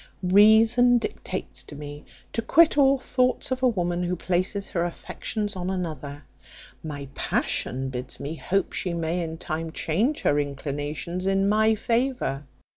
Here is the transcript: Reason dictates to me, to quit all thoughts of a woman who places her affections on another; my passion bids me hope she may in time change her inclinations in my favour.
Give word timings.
Reason 0.23 0.97
dictates 0.97 1.61
to 1.61 1.75
me, 1.75 2.05
to 2.33 2.41
quit 2.41 2.75
all 2.75 2.97
thoughts 2.97 3.51
of 3.51 3.61
a 3.61 3.67
woman 3.67 4.01
who 4.01 4.15
places 4.15 4.69
her 4.69 4.83
affections 4.83 5.55
on 5.55 5.69
another; 5.69 6.23
my 6.83 7.07
passion 7.13 7.89
bids 7.89 8.19
me 8.19 8.33
hope 8.33 8.73
she 8.73 8.95
may 8.95 9.21
in 9.21 9.37
time 9.37 9.71
change 9.71 10.21
her 10.21 10.39
inclinations 10.39 11.27
in 11.27 11.47
my 11.47 11.75
favour. 11.75 12.45